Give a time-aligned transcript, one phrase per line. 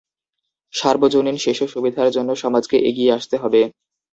[0.73, 3.61] সর্বজনীন শিশু সুবিধার জন্য সমাজকে এগিয়ে আসতে হবে।